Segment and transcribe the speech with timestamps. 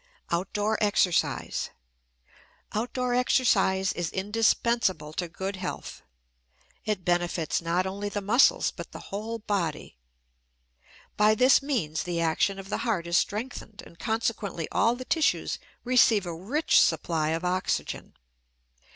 [0.31, 1.69] OUTDOOR EXERCISE.
[2.73, 6.01] Outdoor exercise is indispensable to good health.
[6.85, 9.99] It benefits not only the muscles, but the whole body.
[11.17, 15.59] By this means the action of the heart is strengthened, and consequently all the tissues
[15.83, 18.15] receive a rich supply of oxygen.